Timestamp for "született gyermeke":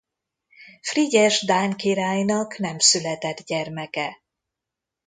2.79-4.21